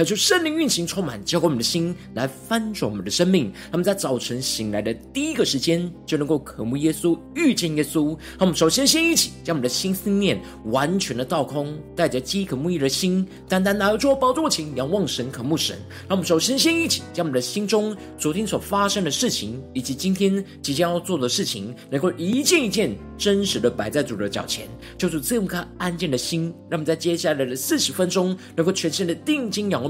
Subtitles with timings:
[0.00, 3.52] 恳求圣灵运行，充满浇灌我们的心，来翻转我们的生命。
[3.70, 8.08] 他们在早晨醒来的第一个时间，就能够渴慕耶稣，遇见耶稣。
[8.08, 15.76] 让我们首先先一起将我们的心思念完全的倒空，带着饥渴慕义的心，单单来到宝座前，仰望神，渴慕神。
[16.08, 26.44] 让我们首先先一起将我们的心中昨天所发生的事情，以及今天即将要做的事情，能够一件一件真实的摆在主的脚前，就是这么颗安静的心。
[26.70, 29.89] 让我们在接下来的四十分钟，能够全心的定睛仰望。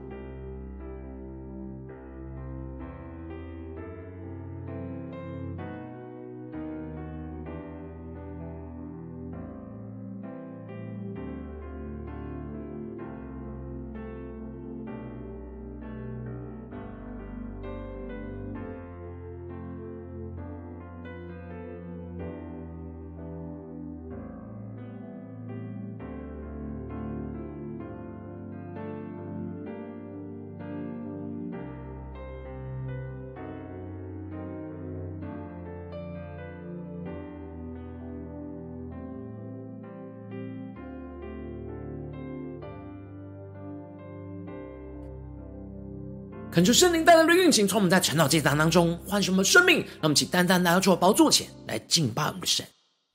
[46.51, 52.65] 恳求圣灵带来的运行，从我们在晨祷祭坛当中唤醒我们的生命，让我们起单单来到主的宝座前来敬拜我们的神。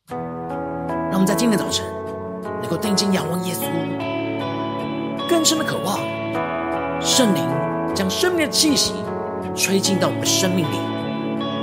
[0.09, 1.85] 让我们在今天早晨
[2.63, 3.61] 能够定睛仰望耶稣，
[5.29, 6.01] 更深的渴望
[6.99, 7.45] 圣灵
[7.95, 8.95] 将生命的气息
[9.55, 10.79] 吹进到我们的生命里，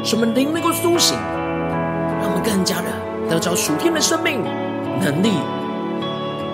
[0.06, 1.18] 使我们灵能够苏醒，
[2.22, 4.44] 让我们更加的得着属天的生命
[5.02, 5.32] 能力，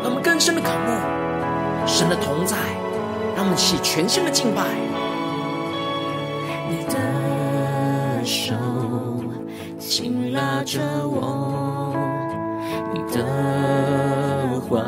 [0.01, 2.55] 让我们更深的渴慕神的同在，
[3.35, 4.63] 让我们起全新的敬拜。
[8.29, 8.53] 手
[9.79, 11.95] 紧拉着我，
[12.94, 13.01] 你。
[13.12, 14.85] 的话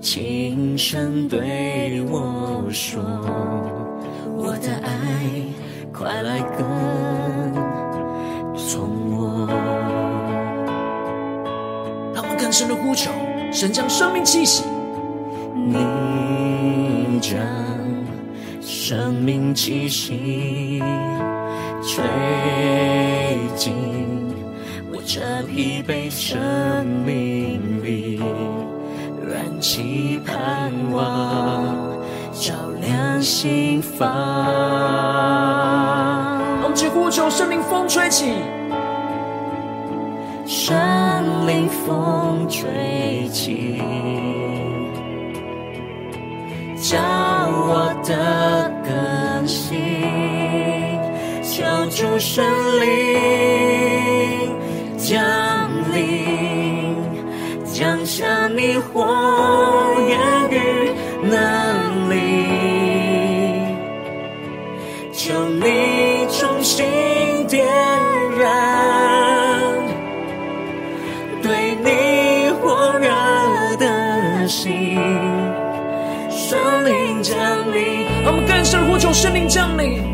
[0.00, 3.02] 轻声对我说，
[4.36, 4.88] 我的爱
[5.92, 6.64] 快来跟
[8.56, 9.48] 从我。
[12.14, 13.10] 让我们更深的呼求，
[13.50, 14.62] 神将生命气息，
[15.56, 17.18] 你。
[17.20, 17.40] 将
[18.60, 20.80] 生命气息。
[21.84, 22.04] 吹
[23.56, 23.74] 进
[24.92, 28.20] 我这疲惫生命里，
[29.26, 31.64] 燃起盼望，
[32.32, 34.08] 照亮心房。
[36.62, 38.36] 我们呼求圣灵风吹起，
[40.46, 43.82] 圣灵风吹起，
[46.76, 48.61] 叫我的
[52.22, 52.44] 主圣
[52.80, 52.86] 灵
[54.96, 55.20] 降
[55.92, 56.94] 临，
[57.64, 59.04] 降下你火
[60.08, 60.16] 焰
[60.48, 60.92] 与
[61.28, 62.14] 能力，
[65.12, 66.86] 求你重新
[67.48, 67.66] 点
[68.38, 68.46] 燃
[71.42, 73.08] 对你火热
[73.78, 74.96] 的心，
[76.30, 77.36] 圣灵降
[77.74, 78.06] 临。
[78.24, 80.11] 我们更深呼求圣灵降临。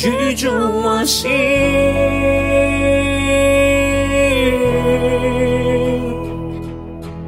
[0.00, 1.30] 居住我心，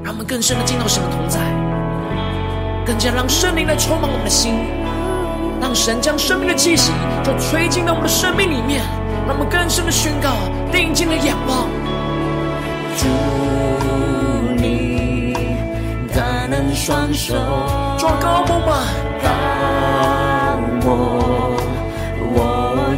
[0.03, 1.39] 让我们更深的进入神的同在，
[2.87, 4.55] 更加让圣灵来充满我们的心，
[5.61, 6.93] 让神将生命的气息
[7.23, 8.81] 就吹进到我们的生命里面，
[9.29, 10.31] 让我们更深的宣告，
[10.73, 11.69] 定睛的仰望，
[12.97, 13.07] 主
[14.57, 15.35] 你
[16.15, 17.35] 大能双手，
[17.99, 18.89] 抓高我吧，
[19.23, 21.59] 高我。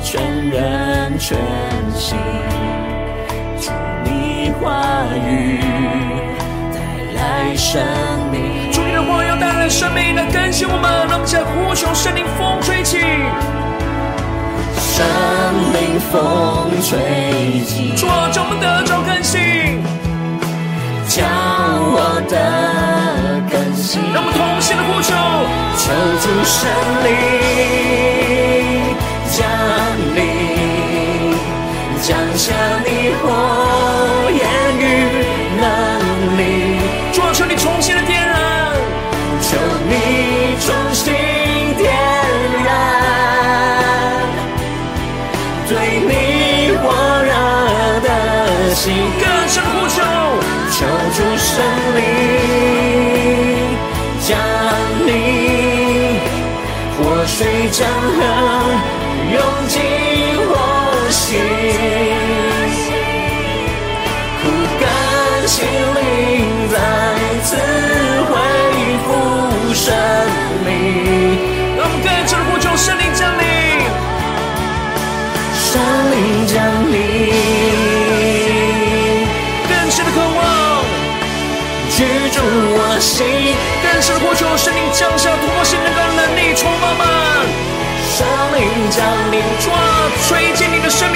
[0.03, 1.39] 全人全
[1.95, 2.19] 心，
[3.61, 3.71] 主
[4.05, 5.61] 你话语
[6.73, 6.81] 带
[7.15, 7.81] 来生
[8.31, 12.99] 命，主你的话要带来生命来更新我们，让我们在呼求圣灵风吹起，
[14.77, 15.07] 圣
[15.73, 19.83] 灵风吹起，主我们得着更新，
[21.09, 21.25] 叫
[21.97, 22.37] 我的
[23.51, 25.15] 更新，让我们同心的呼求，
[25.79, 25.83] 求
[26.21, 26.69] 主圣
[27.05, 27.09] 灵。
[29.37, 29.45] 降
[30.15, 31.35] 临，
[32.01, 32.55] 降下
[32.87, 33.64] 你火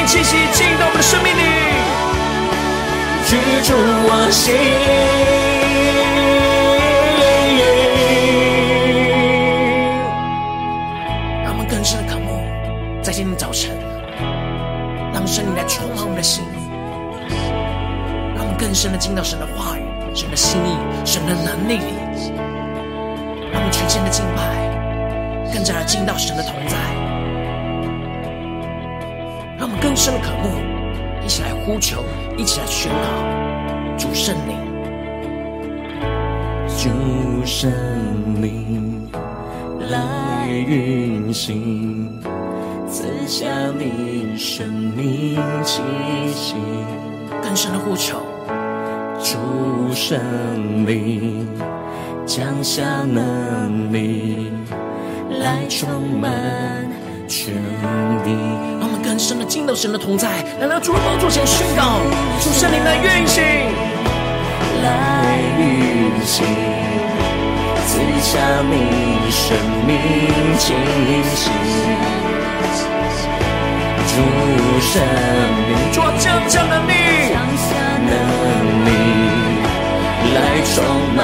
[0.09, 1.43] 气息，进到我们的生命里，
[3.29, 4.55] 居住我心。
[11.45, 12.41] 让我们更深的渴慕，
[13.03, 13.77] 在今天早晨，
[15.13, 16.43] 让圣灵来充满我们的心，
[18.35, 19.83] 让我们更深的进到神的话语、
[20.15, 21.93] 神的心意、神的能力里，
[23.53, 25.53] 让我们全心的敬拜。
[25.53, 26.77] 更加的进到神的同在，
[29.99, 30.49] 深的渴慕，
[31.25, 32.05] 一起来呼求，
[32.37, 34.57] 一起来宣告主圣灵，
[36.69, 37.69] 主圣
[38.41, 39.11] 灵
[39.91, 42.17] 来运行，
[42.89, 45.83] 赐下你生命气
[46.33, 46.55] 息，
[47.43, 48.21] 更深的呼求，
[49.19, 50.17] 主圣
[50.87, 51.45] 灵
[52.25, 54.53] 降下能力。
[55.41, 56.31] 来充满
[57.29, 57.55] 全
[58.25, 58.31] 地，
[58.81, 62.01] 让我们更深的进到神的同在，来到主的宝座前宣告，
[62.41, 63.45] 主圣灵的运行，
[64.83, 66.47] 来运行，
[67.85, 69.55] 赐下你生
[69.85, 69.93] 命
[70.57, 70.73] 气
[71.37, 71.53] 息，
[74.09, 74.17] 主
[74.81, 75.05] 圣
[75.69, 76.93] 灵，主降下能力，
[77.29, 77.77] 降下
[78.09, 78.11] 能
[78.89, 78.91] 力，
[80.35, 80.37] 来
[80.75, 80.83] 充
[81.15, 81.21] 满。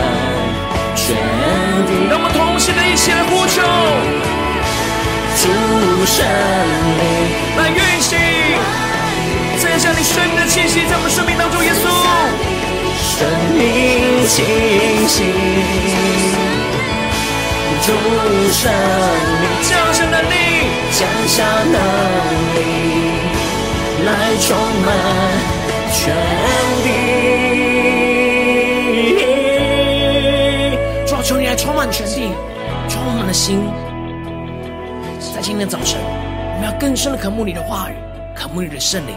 [0.95, 3.61] 全地，让我们同心的一起来呼求，
[5.44, 5.50] 主
[6.06, 7.05] 圣灵
[7.58, 8.17] 来运行，
[9.58, 11.85] 赐下你生命的气息在我们生命当中，耶稣，
[12.96, 13.61] 生命
[14.26, 14.43] 气
[15.06, 15.20] 息，
[17.85, 17.93] 主
[18.52, 20.32] 圣灵降下能力，
[20.93, 21.44] 降下
[21.75, 21.76] 能
[22.55, 22.58] 力，
[24.06, 24.08] 来
[24.41, 24.56] 充
[24.87, 24.88] 满
[25.93, 26.00] 全
[26.82, 26.87] 地。
[31.23, 32.32] 求你来充满全地，
[32.88, 33.61] 充满我们的心。
[35.46, 36.00] 今天早晨，
[36.55, 37.94] 我们要更深的渴慕你的话语，
[38.35, 39.14] 渴慕你的圣灵。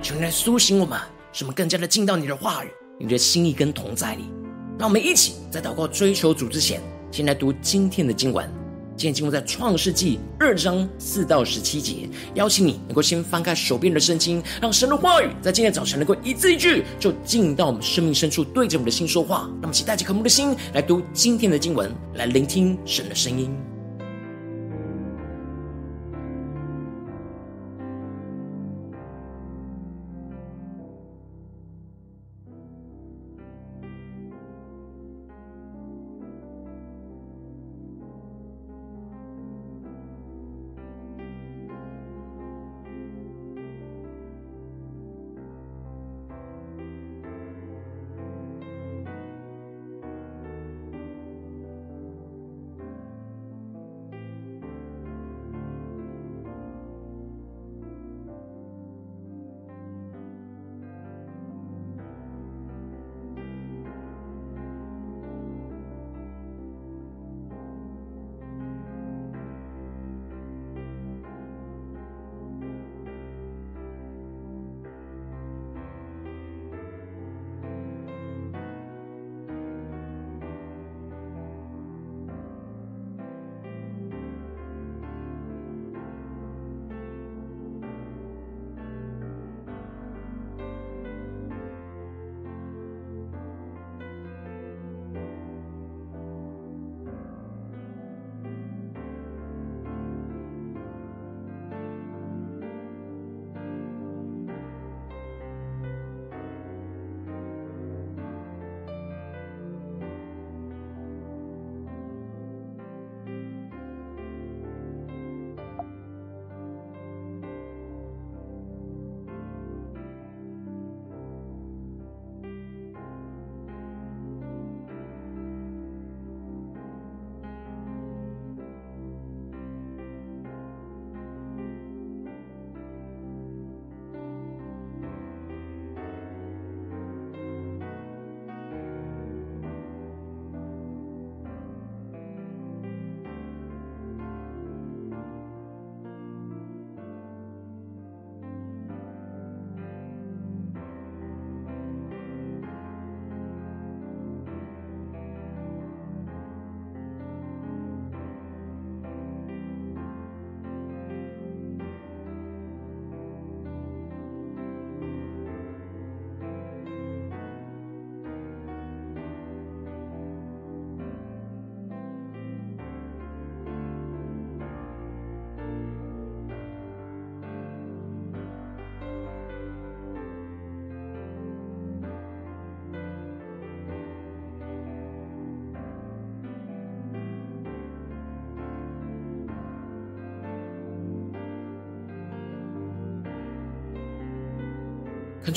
[0.00, 0.98] 求你来苏醒我们，
[1.30, 4.30] 使我们更加的进到你的话语、你的心意跟同在里。
[4.78, 6.80] 让我们一起在祷告追求主之前，
[7.10, 8.50] 先来读今天的经文。
[8.96, 19.40] 今天经文在创世纪二章四到十七节，邀请你能够先翻开手边的圣经，让神的话语在今天早晨能够一字一句就进到我们生命深处，对着我们的心说话。
[19.40, 23.54] 让我们一起带着渴慕的心来读今天的经文，来聆听神的声音。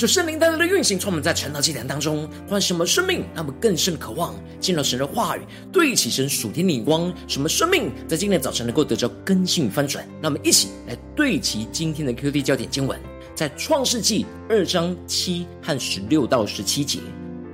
[0.00, 7.12] 求圣灵带来的运行，充满在晨祷祭坛当中，换什么生命，让我们更深渴望进入神的话语，对齐神属天的光。
[7.28, 10.02] 什么生命在今天早晨能够得着更新与翻转？
[10.22, 12.98] 让我们一起来对齐今天的 QD 焦点经文，
[13.34, 17.00] 在创世纪二章七和十六到十七节。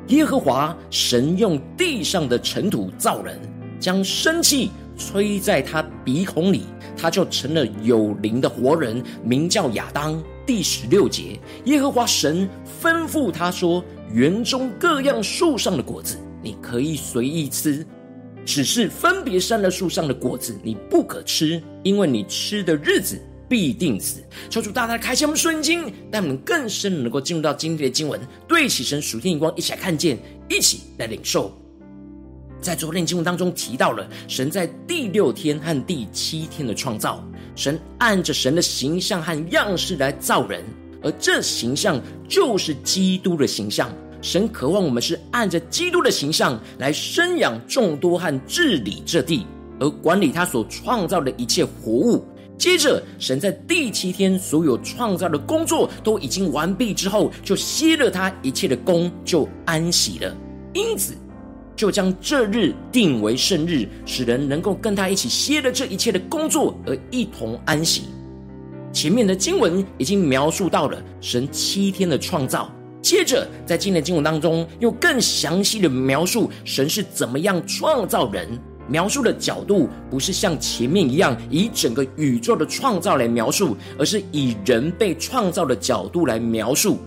[0.07, 3.41] 耶和华神用地上的尘土造人，
[3.81, 6.63] 将生气吹在他鼻孔里，
[6.97, 10.23] 他就成了有灵的活人，名叫亚当。
[10.47, 12.49] 第十六节，耶和华神
[12.81, 13.85] 吩咐他说
[14.15, 17.85] ：“园中各样树上的果子，你可以随意吃；
[18.45, 30.17] 只是分别善恶树上的果子，你不可吃，因为你吃的日子必定死。”求主大大开启我们圣经，让我们更深能够进入到今天的经文，对起神属天眼光，一起来看见，
[30.49, 31.53] 一起来领受。
[32.61, 37.23] 在昨天经文当中提到了神在第六天和第七天的创造。
[37.55, 40.63] 神按着神的形象和样式来造人，
[41.03, 41.99] 而这形象
[42.29, 43.91] 就是基督的形象。
[44.21, 49.47] 神渴望我们是按着基督的形象来生养众多和治理这地，
[49.79, 52.25] 而管理他所创造的一切活物。
[52.59, 60.35] 接着，神在第七天所有创造的工作都已经完毕之后，就歇了他一切的工，就安息了。
[60.73, 61.15] 因此，
[61.77, 68.05] 就将这日定为圣日，使人能够跟他一起歇了这一切的工作，而一同安息。
[68.93, 78.49] 前面的经文已经描述到了神七天的创造，接着在今天的经文当中，又更详细的描述神是怎么样创造人。
[78.89, 86.99] 描述的角度不是像前面一样以整个宇宙的创造来描述，而是以人被创造的角度来描述。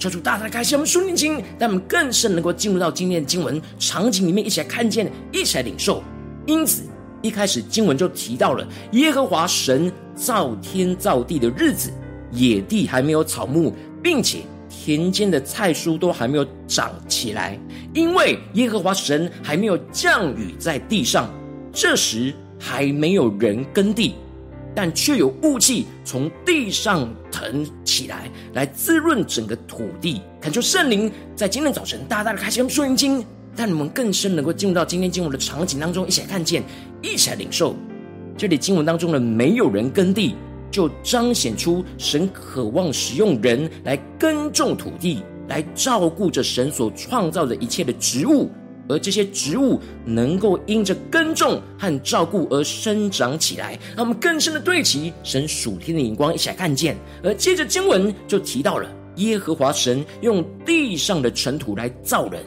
[0.00, 6.02] 求主大大开启我们属灵经，让我们更深能够进入到今天的经文场景里面，一起来看见，一起来领受。
[6.46, 6.84] 因此，
[7.20, 11.92] 一开始经文就提到了耶和华神造天造地的日子，
[12.32, 14.38] 野地还没有草木，并且
[14.70, 17.60] 田间的菜蔬都还没有长起来，
[17.92, 21.30] 因为耶和华神还没有降雨在地上，
[21.74, 24.14] 这时还没有人耕地。
[24.72, 30.22] 但却有雾气从地上腾起来，来滋润整个土地。
[30.40, 33.24] 恳求圣灵在今天早晨大大的开启我们属灵经，
[33.56, 36.62] 让你们更深能够进入到今天经文的场景当中，一起来看见，
[37.02, 37.74] 一起来领受。
[38.38, 40.36] 这里经文当中的没有人耕地，
[40.70, 48.48] 就彰显出神渴望使用人来耕种土地，来照顾着神所创造的一切的植物。
[48.90, 56.96] 而这些植物能够因着耕种和照顾而生长起来，让我们更深的对齐神属天的眼光，一起来看见。
[57.22, 62.42] 而接着经文就提到了耶和华神用地上的尘土来造人，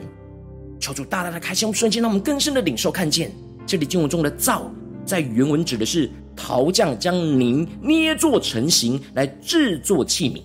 [0.79, 3.31] 求主大大的开箱，瞬间让我们更深的领受看见。
[3.65, 4.69] 这里经文中的造，
[5.05, 10.41] 在原文指的是陶匠将泥捏作成形来制作器皿。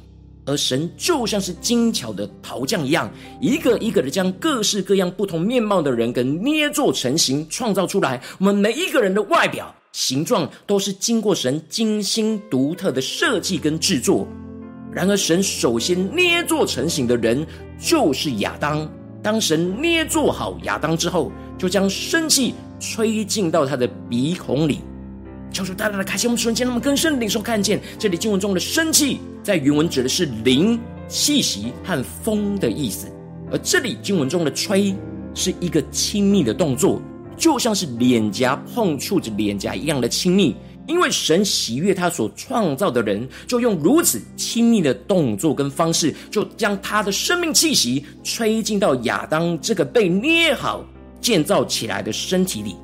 [0.49, 8.21] 而神就像是精巧的陶匠一样，一个一个的将各式各样不同面貌的人给捏作成形，创造出来。
[8.39, 14.27] 我们每一个人的外表、形状都是经过神精心独特的设计跟制作。
[14.91, 17.47] 然而，神首先捏作成型的人
[17.79, 18.91] 就是亚当。
[19.23, 24.81] 当神捏做好亚当之后，就将生气吹进到他的鼻孔里。
[25.53, 30.79] 求主大大的开心我们瞬间，那么更深的领受看见，这里经文中的生气，在原文指的是灵、
[31.09, 33.07] 气息和风的意思，
[33.51, 34.95] 而这里经文中的吹，
[35.35, 37.01] 是一个亲密的动作，
[37.37, 40.55] 就像是脸颊碰触着脸颊一样的亲密。
[40.87, 50.83] 因为神喜悦他所创造的人，就用如此亲密的动作跟方式，就将他的生命气息吹进到亚当这个被捏好、
[51.21, 52.75] 建造起来的身体里。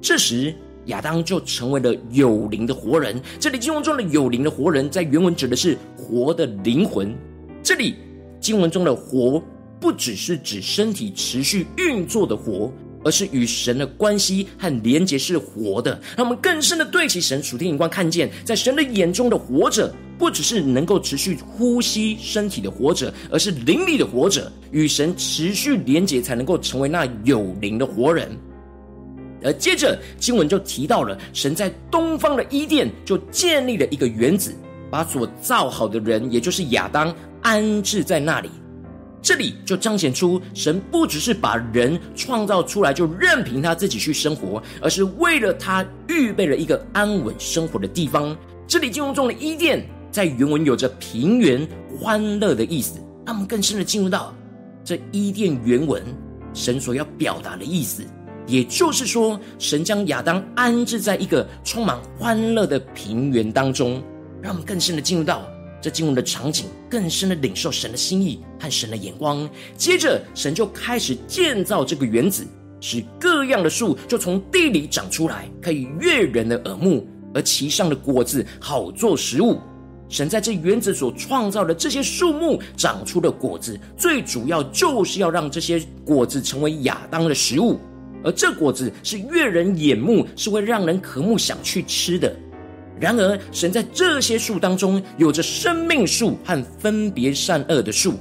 [0.00, 0.54] 这时，
[0.86, 3.20] 亚当就成为了有灵的活人。
[3.38, 7.14] 这里经文中的有灵的活人，在原文指的是活的灵魂。
[7.62, 7.96] 这里
[8.40, 9.42] 经文中的活，
[9.80, 12.72] 不只是指身体持续运作的活，
[13.04, 16.00] 而是与神的关系和连结是活的。
[16.16, 28.30] 让我们更深的对齐神属天眼光，看见在神的眼中的活着，不只是能够持续呼吸身体的活着，而是灵里的活着，与神持续连结，才能够成为那有灵的活人。
[29.42, 34.54] 而接着经文就提到了，神在东方的伊甸就建立了一个园子，
[34.90, 38.50] 把所造好的人，也就是亚当安置在那里。
[39.22, 48.36] 这里就彰显出神不只是把人创造出来就任凭他自己去生活，而是为了他预备了一个安稳生活的地方。
[48.68, 51.66] 这里经文中的伊甸在原文有着平原、
[51.98, 54.32] 欢乐的意思，让我们更深的进入到
[54.84, 56.00] 这伊甸原文
[56.54, 58.04] 神所要表达的意思。
[58.46, 64.02] 也就是说，神将亚当安置在一个充满欢乐的平原当中，
[64.40, 65.42] 让我们更深的进入到
[65.80, 69.48] 这经文的场景，更深的领受神的心意和神的眼光。
[69.76, 72.46] 接着，神就开始建造这个园子，
[72.80, 79.58] 使各样的树就从地里长出来，可以悦人的耳目，而其上的果子好做食物。
[80.08, 87.76] 神在这园子所创造的这些树木长出的果子，最主要就是要让这些果子成为亚当的食物，
[88.26, 92.34] 而这果子是悦人眼目，是会让人渴慕想去吃的。
[92.98, 98.14] 然而，神在这些树当中有着生命树和分别善恶的树，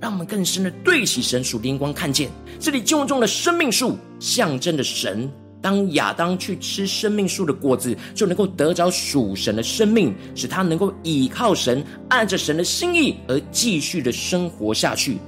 [0.00, 5.30] 让我们更深的对起神属灵光，看见这里经文中的生命树象征着神。
[5.62, 15.18] 当亚当去吃生命树的果子，就能够得着属神的生命，使他能够倚靠神，按着神的心意而继续的生活下去。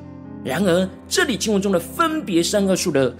[0.42, 3.14] 然而，这里经文中的分别善恶树的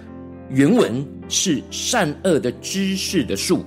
[0.49, 3.65] 原文是善恶的知识的树，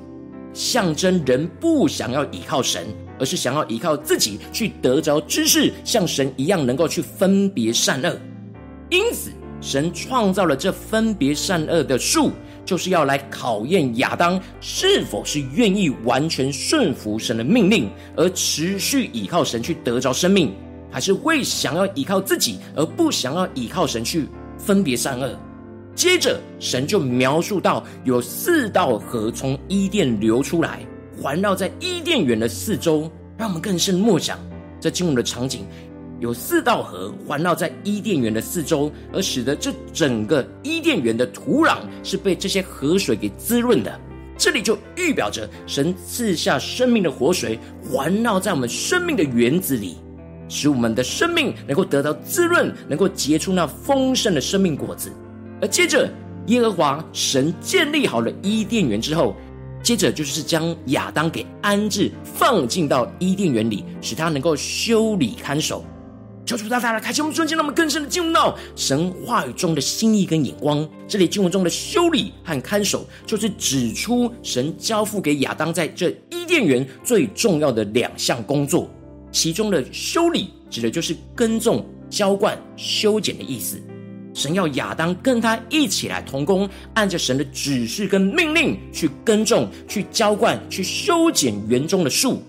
[0.52, 2.86] 象征人不想要依靠神，
[3.18, 8.18] 而是想要依靠自己去得着知识，像神一样能够去分别善恶。
[8.90, 12.30] 因此，神创造了这分别善恶的树。
[12.64, 20.52] 就是要来考验亚当是否是愿意完全顺服神的命令，而持续依靠神去得着生命，
[20.90, 24.26] 还是会想要依靠自己，而不想要依靠神去
[24.58, 25.38] 分别善恶。
[25.96, 30.86] 接着，神就描述到有四道河从伊甸流出来，
[31.18, 34.38] 环绕在伊甸园的四周，让我们更深默想
[34.78, 35.64] 这经文的场景。
[36.20, 43.98] 有四道河环绕在伊甸园的四周，而使得这整个伊甸园的土壤是被这些河水给滋润的。
[44.36, 49.96] 这里就预表着神赐下生命的活水，环绕在我们生命的园子里，
[50.46, 55.10] 使我们的生命能够得到滋润，能够结出那丰盛的生命果子。
[55.60, 56.08] 而接着，
[56.46, 59.34] 耶和华神建立好了伊甸园之后，
[59.82, 65.84] 接着就是将亚当给安置，放进到伊甸园里，使他能够修理看守。
[66.44, 70.88] 求主大大的开启我们瞬间，让我们更深的进入到神话语中的心意跟眼光。
[71.08, 78.88] 这里经文中的修理和看守，就是指出神交付给亚当在这伊甸园最重要的两项工作。
[79.32, 83.80] 其中的修理指的就是耕种、浇灌、修剪的意思。
[84.36, 92.42] 神要亚当跟他一起来同工，按着神的指示跟命令去耕种、去浇灌、去修剪园中的树。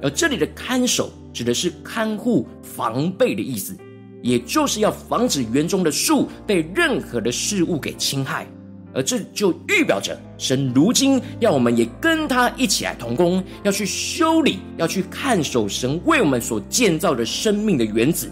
[0.00, 1.10] 而这里的看守。
[1.34, 3.74] 指的是看护、防备的意思，
[4.20, 8.46] 也就是要防止园中的树被任何的事物给侵害，
[8.92, 18.30] 而这就预表着神如今要我们也跟他一起来同工，要去修理，要去看守神为我们所建造的生命的园子，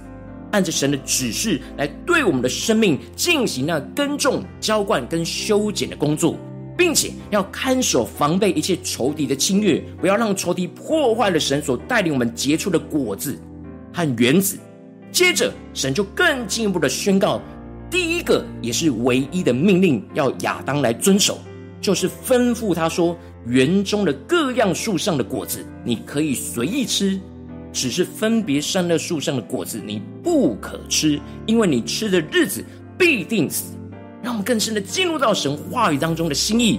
[0.53, 6.37] 按着神的指示来对我们的生命进行那耕种、浇灌跟修剪的工作。
[6.81, 13.39] 并且要看守、防备一切仇敌的侵略，不要让仇敌破坏了神所带领我们结出的果子
[13.93, 14.59] 和园子。
[15.13, 17.39] 接着，神就更进一步的宣告，
[17.91, 21.37] 第一个也是唯一的命令，要亚当来遵守，
[21.83, 27.21] 就是吩咐他说：园中的各样树上的果子，你可以随意吃，
[27.73, 32.65] 只是分别善恶树上的果子，你不可吃，因为你吃的日子
[32.99, 33.75] 必定死。
[34.23, 36.79] 让我们更深的进入到神话语当中的心意。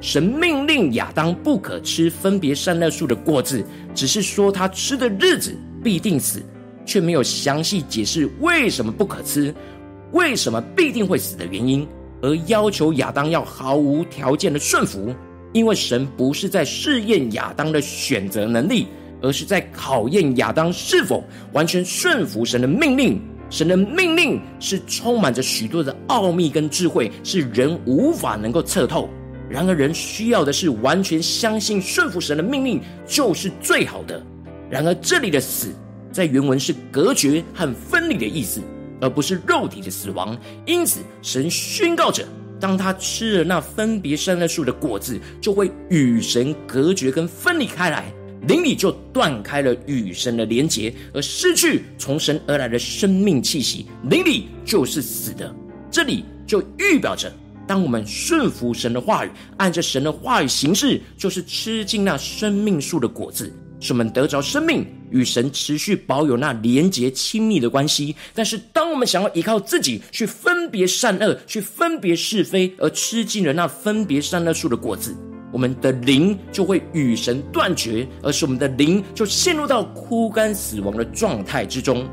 [0.00, 6.42] 神命令亚当不可吃分别善恶树的果子，只是说他吃的日子必定死，
[6.84, 9.52] 却没有详细解释为什么不可吃，
[10.12, 11.88] 为什么必定会死的原因，
[12.22, 15.14] 而要求亚当要毫无条件的顺服。
[15.52, 18.86] 因为神不是在试验亚当的选择能力，
[19.26, 23.20] 而是在考验亚当是否完全顺服神的命令。
[23.50, 29.08] 神的命令是充满着许多的奥秘跟智慧，是人无法能够测透。
[29.48, 34.20] 然而，人需要的是完全相信、顺服神的命令，就是最好的。
[34.68, 35.72] 然而，这里的“死”
[36.10, 38.60] 在原文是隔绝和分离的意思，
[39.00, 40.36] 而不是肉体的死亡。
[40.66, 42.24] 因此，神宣告着：
[42.58, 48.12] 当他吃了那分别善恶树的果子，就会与神隔绝跟分离开来。
[48.46, 53.86] 灵里就断开了与神的连结，而失去从神而来的生命气息。
[54.08, 55.54] 灵里就是死的。
[55.90, 57.32] 这里就预表着，
[57.66, 68.14] 当我们顺服神的话语，按着神的话语行事，就是吃尽那生命树的果子，使我们得着生命，与神持续保有那连结亲密的关系。
[68.32, 75.16] 但是，当我们想要依靠自己去分别善恶，去分别是非，而吃尽了那分别善恶树的果子。
[75.56, 82.06] 我们的灵就会与神断绝，而是我们的灵就陷入到枯干死亡的状态之中。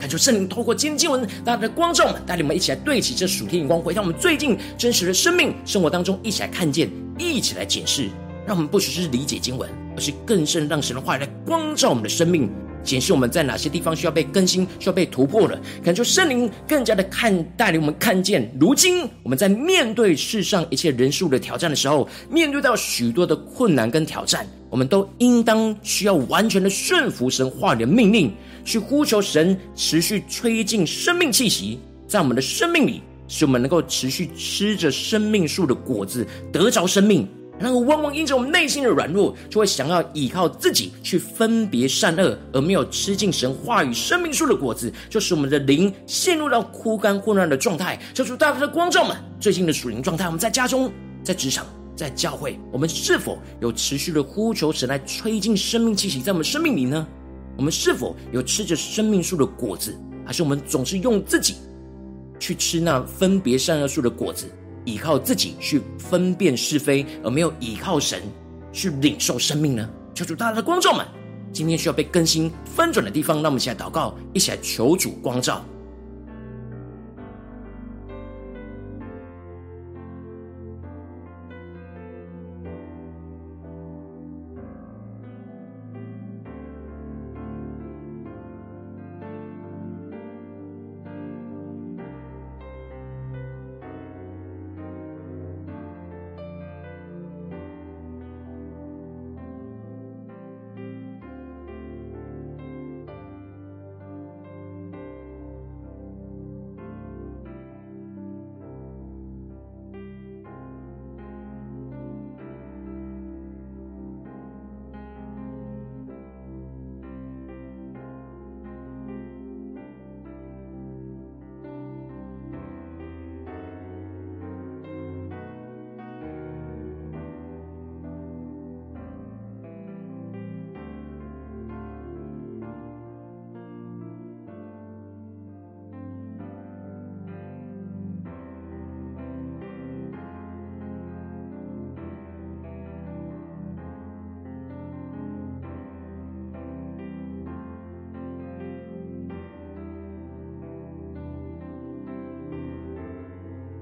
[0.00, 8.08] 恳求圣灵透过今天经文，大家的光照，带领我们一起来对齐这属天眼光，回到我们最近真实的生命生活当中，一起来看见，一起来检视，
[8.44, 12.50] 让我们不只是理解经文，而是更深让神的话语来光照我们的生命，
[12.82, 15.60] 检视我们在哪些地方需要被更新、需要被突破了。
[15.82, 28.32] 感受圣灵更加的看带领我们看见，如今我们在面对世上一切人数的挑战的时候，面对到许多的困难跟挑战，我们都应当需要完全的顺服神话语的命令，
[28.64, 37.28] 去呼求神持续吹进生命气息在我们的生命里，使我们能够持续吃着生命树的果子，得着生命。
[37.60, 47.98] 然后，往往因着我们内心的软弱，就会想要依靠自己去分别善恶，而没有吃进神话语生命树的果子，就使我们的灵陷入到枯干混乱的状态。
[48.14, 50.26] 求主大大的光照们最近的属灵状态。
[50.26, 50.92] 我们在家中、
[51.24, 51.66] 在职场、
[51.96, 57.06] 在教会，我们是否有持续的呼求神来吹进生命气息在我们生命里呢？
[57.56, 59.92] 我们是否有吃着生命树的果子，
[60.24, 61.56] 还是我们总是用自己
[62.38, 64.46] 去吃那分别善恶树的果子？
[64.88, 68.22] 依靠自己去分辨是非，而没有依靠神
[68.72, 69.86] 去领受生命呢？
[70.14, 71.06] 求主大家的光照们，
[71.52, 75.62] 今天需要被更新翻转的地方，让我们一起来祷告，一起来求主光照。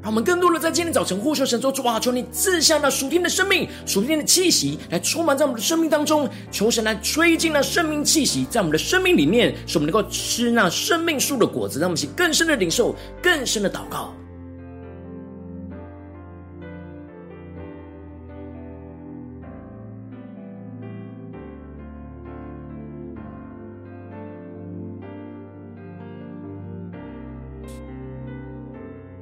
[0.07, 6.31] 让我们更多的在今天早晨呼求神说：主啊，求你赐下那属天的生命、属天的气息，来充满在我们的生命当中。
[6.49, 11.81] 求神来吹进那生命气息，在我们的生命里面，使我们能够吃那生命树的果子。
[11.81, 14.15] 让我们去更深的领受，更深的祷告。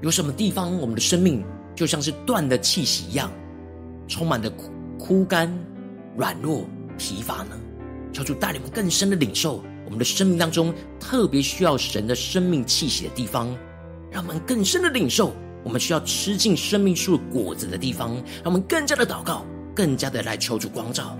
[0.05, 1.43] 有什么地方，我们的生命
[1.75, 3.33] 就像是断的气息一样，
[4.07, 5.51] 充满的枯枯干、
[6.15, 6.67] 软弱、
[6.99, 7.59] 疲乏呢？
[8.13, 13.49] 求主带领我们更深的领受，我们的生命当中特别需要神的生命气息的地方，
[14.11, 21.17] 让我们更深的领受我们需要吃进生命树果子的地方，让我们更加的祷告，更加的来求主光照。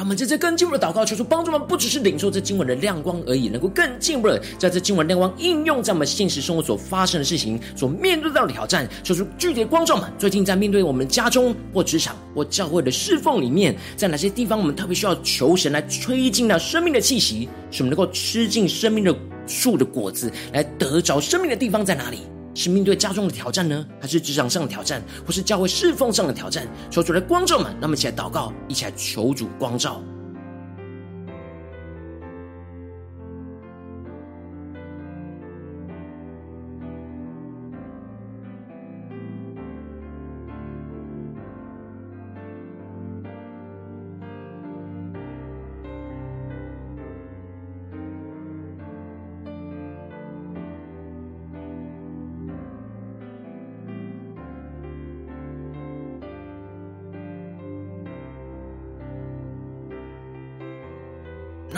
[0.00, 8.88] 让我们在这更进一步的祷告，求主帮助我们，不只是领受这经文的亮光而已，能够更进一步的在这经文亮光应用在我们现实生活所发生的事情、所面对到的挑战。
[9.02, 9.84] 求主具体的光。
[9.84, 19.14] 照们，最近在面对我们家中或职场或教会的侍奉里面，在哪些地方我们特别需要求神来吹进那生命的气息，使我们能够吃进生命的
[19.46, 22.20] 树的果子，来得着生命的地方在哪里？
[22.54, 26.66] 是面对家中的挑战呢，还是职场上的挑战，或是教会侍奉上的挑战？
[26.90, 30.02] 求主来光照们，那么一起来祷告，一起来求主光照。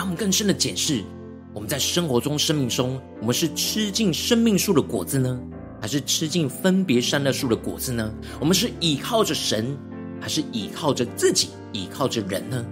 [0.03, 1.01] 让我们更深的检视，
[1.53, 5.39] 我们在生活中、生命中，我们是吃尽生命树的果子呢，
[5.79, 8.13] 还是吃尽分别善恶树的果子呢？
[8.37, 9.77] 我们是倚靠着神，
[10.19, 12.65] 还是倚靠着自己、倚靠着人呢？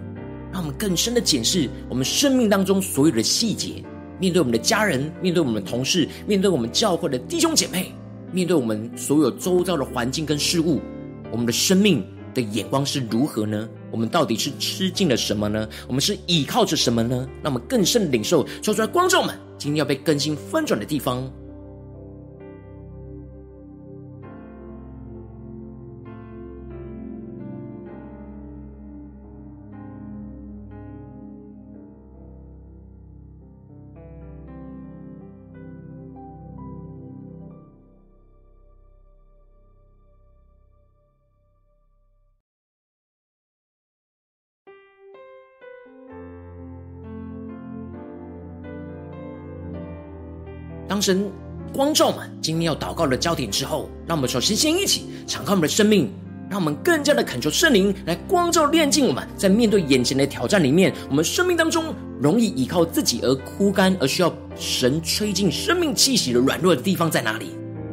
[0.52, 3.82] 让我们更深的检视我们生命当中所有的细节，
[4.20, 7.94] 面对我们的家人，面对我们的同事，面对我们教会的弟兄姐妹，
[8.34, 10.82] 面对我们所有周遭的环境跟事物，
[11.32, 13.70] 我们的生命的眼光是如何呢？
[13.92, 15.68] 我们到底是吃尽了什么呢？
[15.88, 17.28] 我们是依靠着什么呢？
[17.44, 21.30] 那么更深领受，说出来，观众们，今天要被更新翻转的地方。
[51.02, 51.30] 神
[51.74, 56.12] 光照嘛今天要祷告的焦点之后，让我们首先先一起敞开我们的生命，
[56.50, 59.26] 让我们更加的恳求圣灵来光照炼净我们。
[59.38, 67.48] 在面对眼前的挑战里面，我们生命当中容易依靠自己而枯干，而需要神吹进生命气息的软弱的地方在哪里？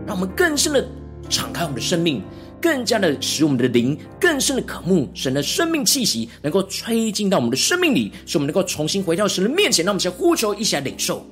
[0.07, 0.87] 让我们更深的
[1.31, 2.21] 敞开我们的生命，
[2.61, 9.85] 更加的使我们的灵更深的渴慕神的生命气息，能够吹进到我们的生命里，使我们能够重新回到神的面前。
[9.85, 11.25] 让我们先呼求，一起来领受。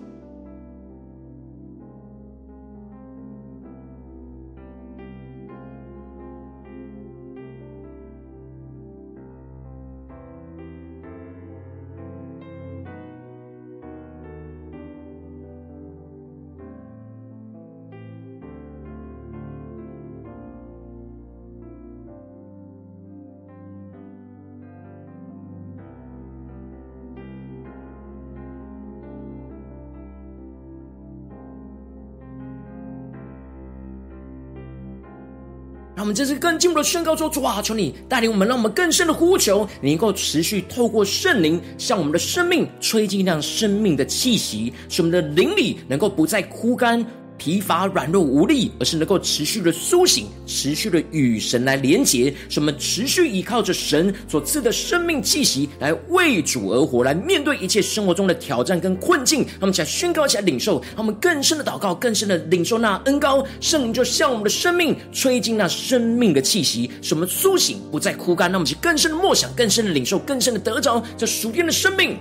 [36.06, 47.04] 我们这次更进一步的宣告说：主啊，求你带领我们，让我们更深的呼求，你能够持续透过圣灵向我们的生命吹进那生命的气息，使我们的灵里能够不再枯干。
[47.38, 59.40] 疲乏、软弱、无力，而是能够持续的苏醒，持续的与神来连结，什么持续依靠着神所赐的生命气息，来为主而活，来面对一切生活中的挑战跟困境。
[59.40, 68.50] 让我们起来宣告，起来领受，让我们更深的祷告，更深的领受那恩膏，圣灵就向我们的生命吹进那生命的气息，什么苏醒，不再枯干。
[68.50, 72.16] 让我们更深的默想，更深的领受，更深的得着这属天的生命。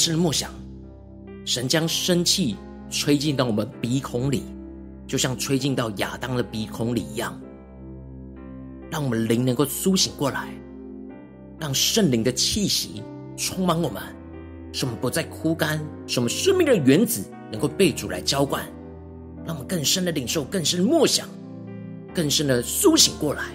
[0.00, 0.50] 更深的默想，
[1.44, 2.56] 神将生气
[2.88, 4.44] 吹进到我们鼻孔里，
[5.06, 7.38] 就像吹进到亚当的鼻孔里一样，
[8.90, 10.48] 让我们灵能够苏醒过来，
[11.58, 13.02] 让圣灵的气息
[13.36, 14.02] 充满我们，
[14.72, 18.64] 使我们不再枯干，使我们生命的原子能够被主来浇灌，
[19.44, 21.28] 让我们更深的领受，更深的默想，
[22.14, 23.50] 更深的苏醒过来。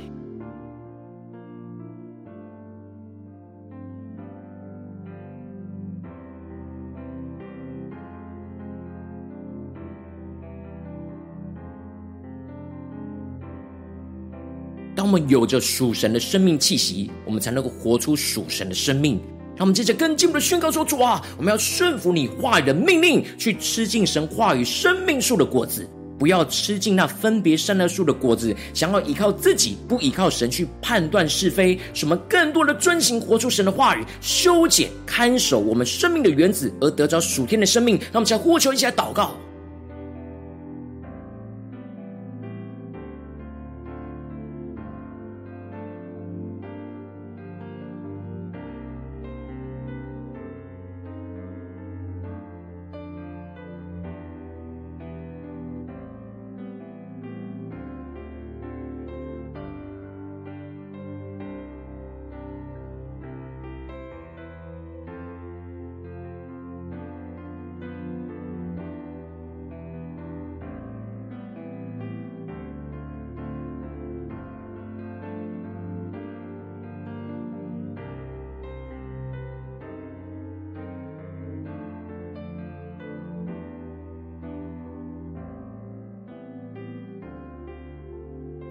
[15.28, 19.20] 有着属神的生命气息，我们才能够活出属神的生命。
[19.58, 25.88] 让我们接着更进一步的宣告说：“主啊，我们要顺服你话语的命令，去吃尽神话语生命树的果子，
[26.20, 28.54] 不要吃尽那分别善恶树的果子。
[28.74, 31.80] 想要依靠自己，不依靠神去判断是非。
[31.94, 37.96] 使我们更多的遵行活出神的话语，修剪看守我们生命的原子，而得着属天的生命。
[37.98, 39.36] 让我们再呼求一下祷告。”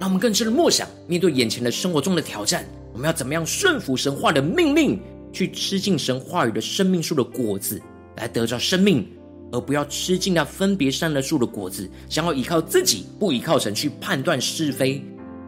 [0.05, 2.63] 让我们更深的默想，面对眼前的生活中的挑战，
[2.93, 5.01] 我们要怎么样顺服神话的命令，
[5.33, 7.81] 去吃尽神话语的生命树的果子，
[8.19, 9.09] 来得着生命，
[9.51, 15.03] 而不要吃尽那分别善恶树的果子，想要依靠自己，不依靠神去判断是非。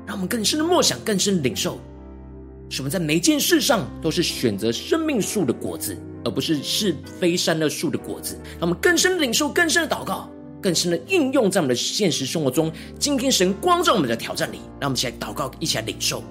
[0.07, 1.79] 让我们更深的默想，更深的领受，
[2.71, 8.39] 使我们在每件事上都是选择生命树的果子，而不是是非善恶树的果子。
[8.53, 10.31] 让我们更深的领受，更深的祷告，
[10.67, 12.73] 更深的应用在我们的现实生活中。
[12.99, 16.25] 今天神光照我们的挑战里，让我们一起来祷告，一起来领受。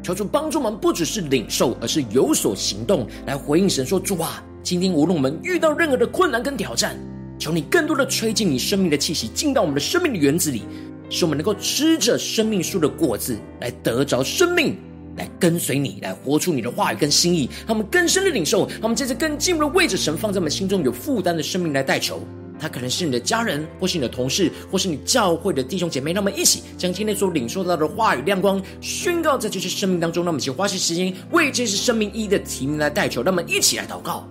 [0.00, 6.96] 求主帮助我们，不只是领受，而是有所行动，来回应神说：“主啊。”今天无论我们遇到任何的困难跟挑战，
[7.36, 10.62] 求你更多的吹进你生命的气息，进到我们的生命的园子里，
[11.10, 14.76] 使我们能够吃着生命树的果子，来得着生命，
[15.18, 17.50] 来跟随你，来活出你的话语跟心意。
[17.66, 22.22] 他们更深的领受，他们接着更进一步的位置神放在我们心中有负担的生命来代求。
[22.60, 26.12] 他可能是你的家人，或是你的同事，或是你教会的弟兄姐妹。
[26.12, 30.24] 让我们一起将今天所领受到的话语亮光宣告在这些生命当中。
[30.24, 33.22] 那么请花些时间为这些生命一的提名来代求。
[33.22, 34.28] 让我们一起来祷告。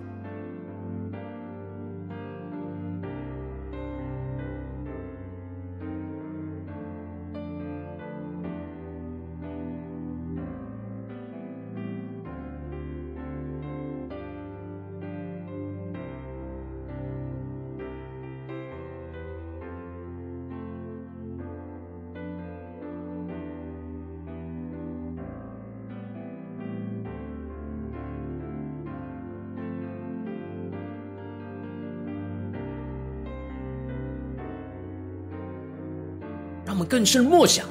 [36.88, 37.65] 更深默想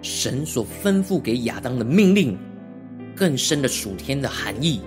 [0.00, 2.38] 神所吩咐给亚当的命令，
[3.14, 4.80] 更深的属天的含义，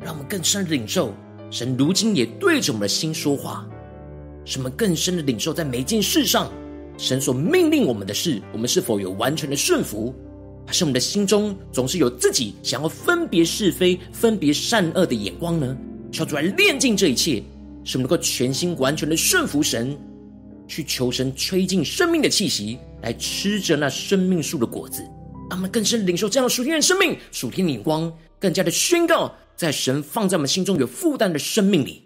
[0.00, 1.12] 让我们更深的领受
[1.50, 3.66] 神如今也对着我们的心说话，
[4.44, 6.50] 使我们更深的领受在每件事上，
[6.98, 10.14] 神所命令我们的事，我们是否有完全的顺服，
[10.64, 15.76] 还是我们的心中总是有自己想要分别是非、分别善恶的眼光呢？
[16.12, 17.42] 求主来炼净这一切，
[17.82, 19.98] 使我们能够全心完全的顺服神。
[20.68, 25.00] 去求神吹进生命的气息，来吃着那生命树的果子，
[25.48, 32.05] 他们更深领受这样的属天的生命、属天的光，更加的宣告，在神放在我们心中有负担的生命里。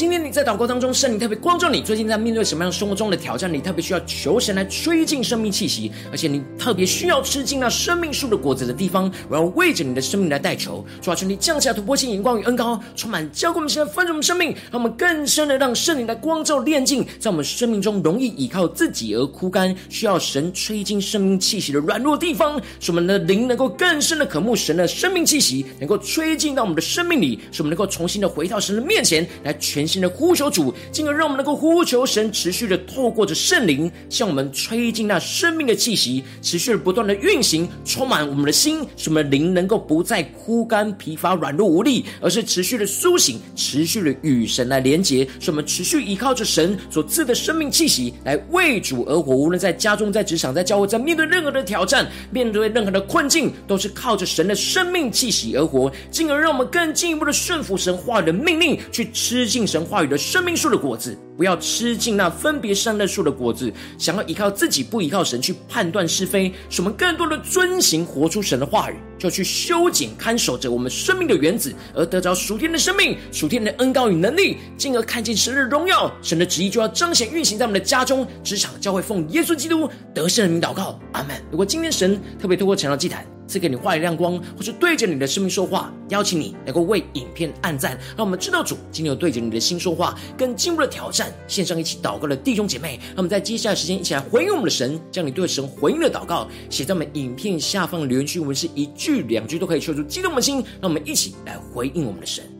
[0.00, 3.52] 今天你在祷告当中，圣灵特别光照你，最近在面对什么样生活中的挑战？
[3.52, 29.89] 你特别需要求神来吹进生命气息，而且你特别需要吃进那生命树的果子的地方，我要为着你的生命来代求，主啊，求你降下突破性眼光与恩膏，充满浇灌我们现在丰盛的生命，让我们更深的让圣灵来光照炼净，在我们生命中容易依靠自己而枯干，需要神吹进生命气息的软弱地方，使我们的灵能够更深的渴慕神的生命气息，能够吹进到我们的生命里，使我们能够重新的回到神的面前来全。
[29.90, 49.34] 全心的呼求主，进而让我们能够呼求神，持续的透过着圣灵向我们吹进那生命的气息，持续的不断的运行，充满我们的心，使我们灵能够不再枯干、疲乏、软弱无力，而是持续的苏醒，持续的与神来连结，使我们持续依靠着神所赐的生命气息来为主而活。
[49.34, 59.66] 无论在家中、在职场、在教会，在面对任何的挑战、面对任何的困境，都是靠着神的生命气息而活，进而让我们更进一步的顺服神话的命令，去吃进。
[59.70, 63.72] 神话语的生命树的果子，不要吃尽那分别善恶树的果子。
[63.98, 76.12] 想要依靠自己，不依靠神去判断是非，使我们更多的遵行活出神的话语，就去修剪看守着我们生命的园子，而得着属天的生命、属天的恩膏与能力，进而看见神的荣耀。
[76.22, 81.40] 神的旨意就要彰显运行在我们的家中、职场、教会，奉耶稣基督得胜的名祷告，阿门。
[81.50, 91.32] 如果今天神特别透过晨祷祭坛，赐给你话语亮光，或是对着你的生命说话，邀请你能够为影片按赞，让我们知道主今天有对着你的心说话，跟进一步的挑战。
[91.48, 102.59] 线上一起祷告的弟兄姐妹，那我们在接下来时间一起来回应我们的神，将你对神回应的祷告写在我们影片下方的留言区，我们是一句两句都可以说出激动的心，让我们一起来回应我们的神。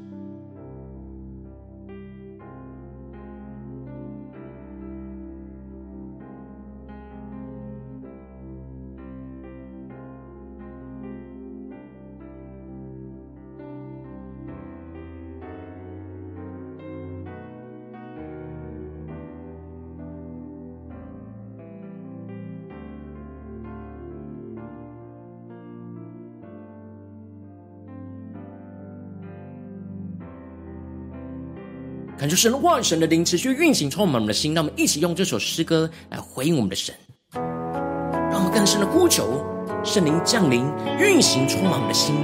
[32.21, 34.53] 感谢神的话，神的灵持续运行，充满我们的心。
[34.53, 36.95] 让我们一起用这首诗歌来回应我们的神，
[37.33, 39.43] 让我们更深的呼求，
[39.83, 42.15] 圣灵降临运行，充满我们的心，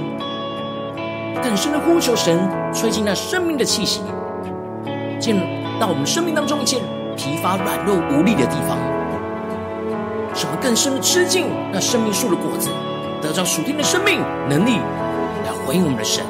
[1.41, 2.37] 更深的呼求神
[2.71, 4.01] 吹进那生命的气息，
[5.19, 5.39] 进
[5.79, 6.77] 到我们生命当中一切
[7.15, 8.77] 疲乏、软弱、无力的地方，
[10.35, 12.69] 使我们更深的吃尽那生命树的果子，
[13.19, 14.77] 得到属天的生命能力，
[15.43, 16.23] 来回应我们的神，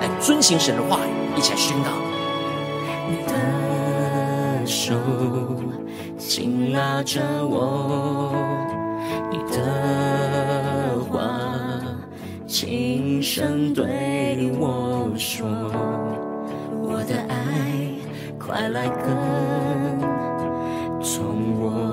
[0.00, 2.07] 来遵行神的话语，一起来宣告。
[4.88, 4.94] 手
[6.16, 8.32] 紧拉着我，
[9.30, 11.28] 你的话
[12.46, 15.46] 轻声对我说，
[16.72, 17.36] 我的爱
[18.38, 19.04] 快来跟
[21.02, 21.92] 从我。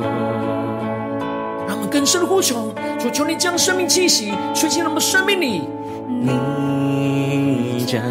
[1.68, 5.64] 让我们更深的呼求，求求你将生命气息吹进我们生命里，
[6.08, 8.02] 你将。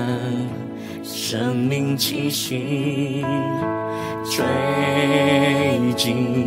[1.02, 3.24] 生命气息
[4.34, 4.44] 吹
[5.94, 6.42] 进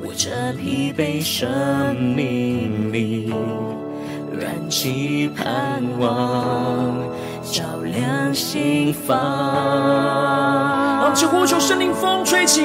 [0.00, 3.34] 我这疲惫生命里，
[4.30, 6.94] 燃起盼望，
[7.42, 9.18] 照亮心房。
[11.02, 12.62] 让我们呼求圣灵风吹起，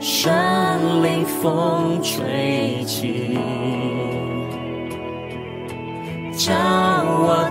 [0.00, 3.38] 圣灵风吹起，
[6.36, 6.54] 将
[7.22, 7.50] 我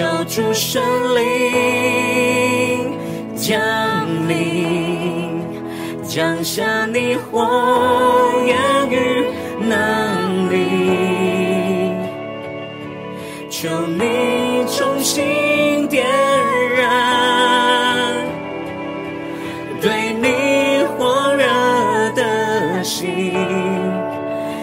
[0.00, 0.82] 求主圣
[1.14, 2.90] 灵
[3.36, 3.60] 降
[4.26, 5.44] 临，
[6.08, 7.46] 降下你火
[8.46, 8.56] 焰
[8.88, 9.26] 与
[9.68, 11.92] 能力，
[13.50, 16.06] 求你重新点
[16.78, 18.16] 燃
[19.82, 21.44] 对你火热
[22.14, 23.34] 的心，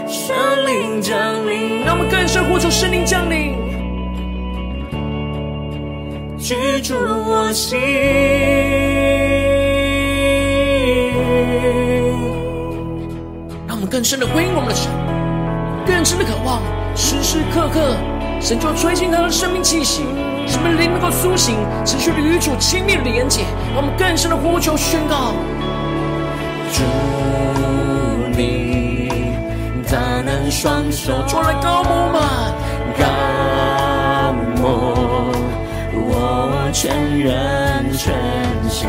[0.07, 0.35] 圣
[0.65, 1.15] 灵降
[1.47, 1.85] 临。
[1.85, 3.55] 让我们更深呼求圣灵降临，
[6.81, 7.79] 住我心。
[13.67, 14.91] 让我们更深的回应我们的神，
[15.85, 16.61] 更深的渴望，
[16.95, 17.95] 时时刻刻
[18.39, 20.03] 神就吹进他的生命气息，
[20.47, 21.55] 使我们灵能够苏醒，
[21.85, 23.43] 持续的与主亲密的连接。
[23.73, 25.33] 让我们更深的呼求宣告，
[26.73, 26.83] 主
[28.37, 28.65] 你。
[29.89, 32.53] 大能双手，出来膏抹吧，
[32.99, 33.05] 膏
[34.57, 34.96] 抹我
[36.79, 38.13] 全人全
[38.69, 38.87] 心，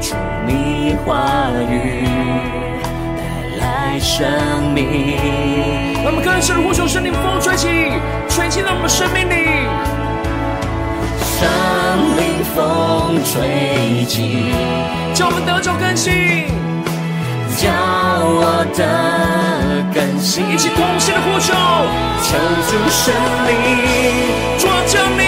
[0.00, 0.14] 祝
[0.46, 2.08] 你话语
[3.18, 3.20] 带
[3.60, 4.80] 来生命。
[6.02, 7.68] 让我们更深的呼求圣灵风吹起，
[8.30, 9.68] 吹进到我们生命里。
[11.36, 11.44] 圣
[12.16, 14.54] 灵风吹起，
[15.12, 16.46] 叫我们得着更新。
[17.58, 17.68] 叫
[18.24, 18.80] 我的
[19.92, 21.52] 更新，一起同心的呼求，
[22.24, 23.12] 求主圣
[23.44, 23.52] 灵，
[24.56, 25.27] 主降临，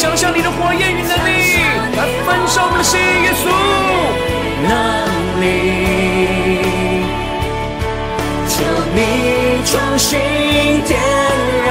[0.00, 1.60] 临，降下你的火焰与能力，
[1.94, 3.44] 来焚烧我们的心，耶稣，
[4.66, 4.70] 能
[5.40, 5.44] 力，
[8.48, 8.52] 求
[8.94, 8.98] 你
[9.66, 10.08] 重新
[10.86, 10.98] 点
[11.66, 11.68] 燃，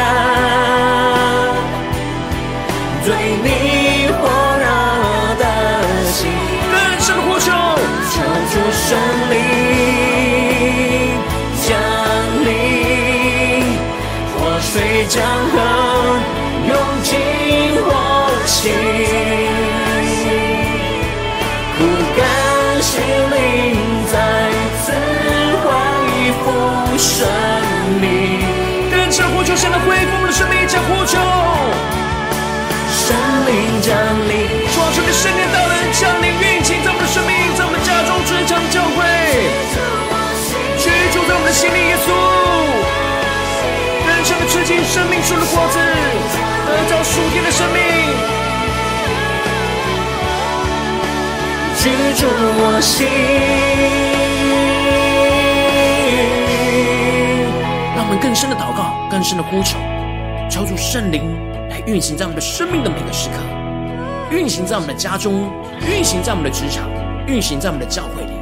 [3.04, 3.08] 对
[3.42, 3.48] 你
[4.14, 4.22] 火
[4.60, 4.66] 热
[5.40, 5.44] 的
[6.12, 6.30] 心，
[6.72, 7.50] 更深的呼求。
[8.12, 8.16] 求
[8.52, 8.88] 主圣
[30.40, 31.20] 生命，将呼求
[32.96, 33.12] 圣
[33.46, 33.92] 灵降
[34.30, 37.36] 临，说出你圣灵大能降临运行在我们的生命。
[38.26, 38.98] 职场教会，
[40.78, 42.08] 居住在我们的心里，耶稣，
[44.06, 45.80] 更深的吃尽生命树的果子，
[46.68, 47.82] 得着属天的生命，
[51.78, 53.08] 居住我心。
[57.96, 59.78] 让我们更深的祷告，更深的呼求，
[60.60, 61.24] 求主圣灵
[61.70, 63.38] 来运行在我们的生命的每个时刻，
[64.30, 65.50] 运行在我们的家中，
[65.88, 66.90] 运行在我们的职场。
[67.28, 68.34] 运行在我们的教会里，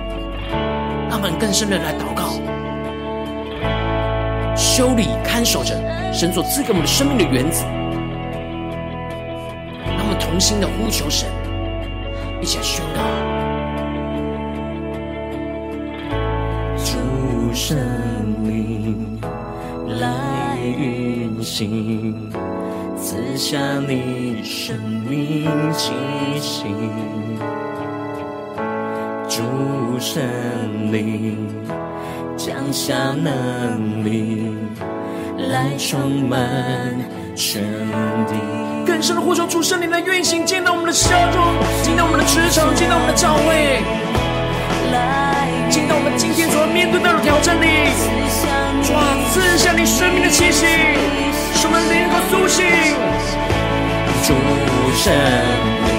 [1.09, 2.39] 让我们更深的来祷告，
[4.55, 5.75] 修理看守着
[6.11, 7.63] 神所赐给我们的生命的园子，
[9.85, 11.29] 让我们同心的呼求神，
[12.41, 13.01] 一起来宣告：
[16.77, 17.77] 主圣
[18.43, 19.19] 灵
[19.87, 22.29] 来运行，
[22.97, 23.57] 赐下
[23.87, 24.77] 你生
[25.09, 25.93] 命气
[26.39, 26.65] 息。
[29.29, 29.43] 主
[29.99, 30.21] 圣
[30.91, 31.47] 灵
[32.35, 34.55] 降下能力，
[35.49, 36.39] 来充满
[37.35, 37.63] 全
[38.27, 38.35] 地。
[38.85, 41.41] 更深的呼求主圣灵来运行，进到我们的家中，
[41.81, 43.81] 进到我们的职场，进到我们的教会，
[45.69, 48.66] 进到我们今天所要面对到的挑战里。
[48.83, 50.65] 主啊，赐下你生命的气息，
[51.55, 52.63] 使我们灵能够苏醒。
[54.23, 54.29] 主
[54.95, 55.03] 圣
[55.87, 55.89] 灵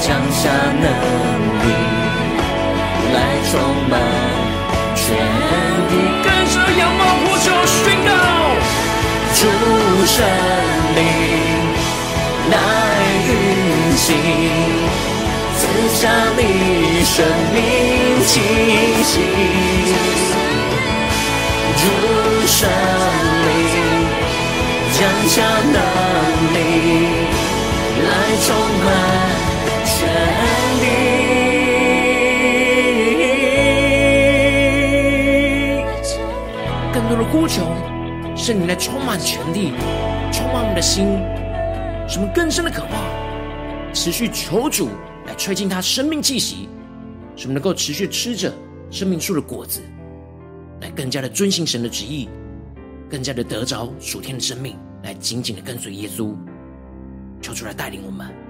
[0.00, 0.48] 降下
[0.80, 0.86] 能
[1.62, 1.66] 力
[3.14, 3.16] 来
[3.50, 3.52] 充
[3.88, 3.92] 满
[4.94, 5.02] 全
[5.88, 8.10] 地，更深的仰望呼求宣告，
[9.34, 9.40] 主
[10.06, 10.16] 圣
[10.96, 11.00] 灵。
[12.50, 12.56] 来
[13.28, 13.30] 运
[13.96, 14.08] 行，
[15.56, 15.60] 赐
[15.94, 16.00] 下
[16.36, 16.40] 你
[17.04, 17.14] 生
[17.54, 17.56] 命
[18.26, 18.32] 气
[19.04, 19.12] 息，
[21.82, 21.88] 主
[22.46, 23.50] 圣灵
[24.92, 25.76] 降下能
[26.54, 26.56] 力，
[28.06, 28.08] 来
[28.40, 28.46] 充
[28.84, 28.86] 满
[29.84, 29.90] 全
[30.78, 30.84] 地。
[36.92, 37.74] 更多的呼求，
[38.36, 39.72] 圣灵来充满全地，
[40.30, 41.18] 充满我们的心。
[42.08, 42.92] 什么更深的渴望，
[43.92, 44.90] 持续求主
[45.26, 46.68] 来吹进他生命气息，
[47.34, 48.52] 什么能够持续吃着
[48.88, 49.82] 生命树的果子，
[50.82, 52.28] 来更加的遵行神的旨意，
[53.08, 56.34] 更加的得着属天的生命，来紧紧的跟随耶稣，
[57.40, 58.41] 求主来带领我们。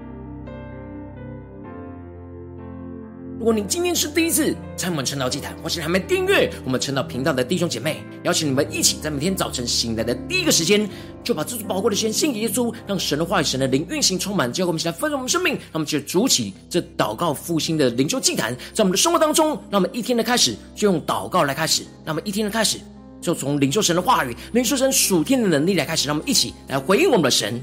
[3.43, 10.89] 如果你今天是第一次参与我们晨祷祭坛，或是还没订阅我们晨祷频道的弟兄姐妹，邀请你们一起在每天早晨醒来的第一个时间，
[11.25, 15.55] 就把这最宝贵的先献给耶稣，让神的话语、神的灵运行充满，交给我们一起来丰盛我们生命。
[15.55, 22.79] 让我们就筑起这祷告复兴的灵修祭坛，在我们的生活当中，让我们一天的开始就用祷告来开始，让我们一天的开始
[23.19, 27.61] 就从领受神的话语、领受神属天的能力来开始，让我们一起来回应我们的神，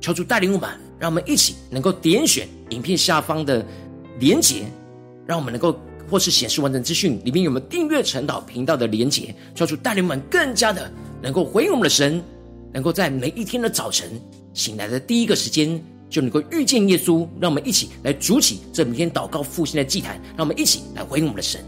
[0.00, 3.66] 求主带领我们，让我们一起能够点选影片下方的
[4.20, 4.62] 连结。
[5.32, 5.80] 让我们能够，
[6.10, 12.22] 或是显示完整资讯里面有没有订阅晨祷频道的连结，求主带领我们更加的能够回应我们的神，
[12.70, 14.10] 能够在每一天的早晨
[14.52, 17.26] 醒来的第一个时间就能够遇见耶稣。
[17.40, 21.62] 让我们一起来筑起这每天祷告复兴的祭坛，让我们一起来回应我们的神。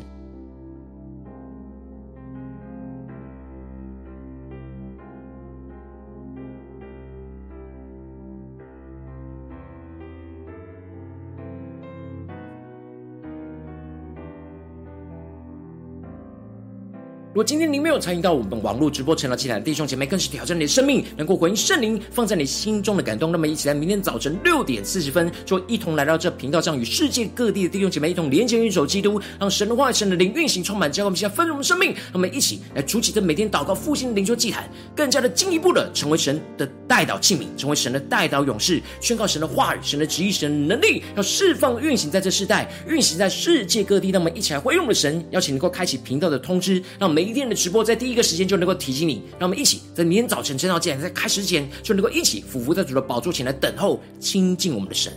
[17.35, 23.33] 如果今天您没有参与到我们网络直播晨祷祭坛的弟兄姐妹，更是挑战你的生命，能够回应圣灵放在你心中的感动。
[23.33, 31.93] 那么，一起来明天早晨六点四十分，就一同来到这频道上，与世界各地的弟兄姐妹一同连接、运手基督，让神的话语、神的灵运行充满，将我们现在丰盛我们生命。
[31.93, 44.13] 那我们一起来筑起这每天祷告复兴的灵修祭坛，更加的进一步的成为神的代祷器皿，成为神的代祷勇士，宣告神的话语、神的旨意、神的能力，要释放运行在这世代，运行在世界各地。
[44.13, 55.13] 那么一起来回应我们的神，邀请能够开启频道的通知，让每一天的直播在第一个时间就能够提醒你，让我们一起在明天早晨晨祷祭坛在开始之前，就能够一起伏伏在主的宝座前来等候亲近我们的神。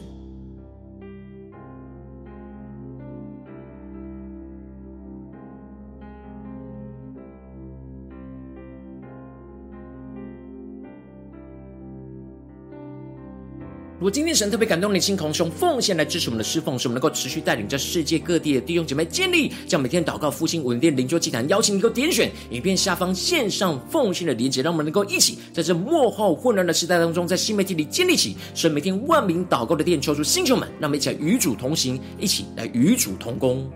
[14.08, 33.70] 我今天神特别感动你的心，同兄奉献来支持我们的侍奉，使我们能够持续带领着世界各地的弟兄姐妹建立，将每天祷告复兴稳定灵修祭坛，邀请你能够点选影片下方线上奉献的连接，让我们能够一起在这幕后混乱的时代当中，在新媒体里建立起神每天万名祷告的殿，求出星球们，让我们一起来与主同行，一起来与主同工。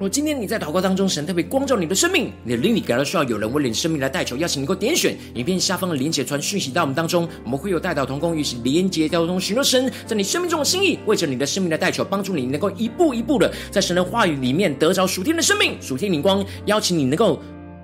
[0.00, 17.38] 如果今天你在祷告当中，神特别光照你的生命，你的灵里感到需要有人为你的生命来代求，邀请你能够点选影片下方的连接传讯息到我们当中，我们会有代祷同工与其连接交通，寻求神在你生命中的心意，为着你的生命来代求，帮助你能够一步一步的在神的话语里面得着属天的生命、属天灵光，邀请你能够。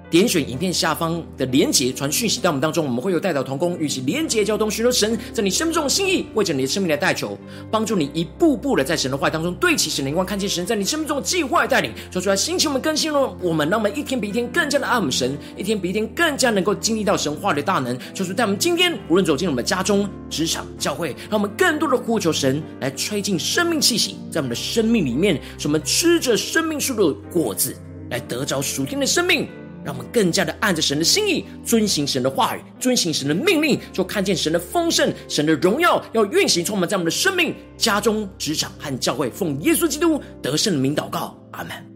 [0.09, 7.36] 点选影片下方的连结，传讯息到我们当中，我们会有代祷同工，与其连结交通，寻求神在你生命中的心意，为着你的生命来代求，
[7.70, 27.74] 帮助你一步步的在神的话当中对齐神灵光，看见神在你生命中的计划带领，说出来，心情我们更新了我们，让我们一天比一天更加的爱我们神，一天比一天更加能够经历到神话的大能，就是在我们今天无论走进我们的家中、职场、教会，让我们更多的呼求神来吹进生命气息，在我们的生命里面，使我们吃着生命树的果子，
[28.11, 29.48] 来得着属天的生命。
[29.87, 39.30] 让我们更加的按着神的心意，遵行神的话语，遵行神的命令，就看见神的丰盛、神的荣耀要运行充满在我们的生命、家中、职场和教会。
[39.30, 41.95] 奉耶稣基督得胜的名祷告，阿门。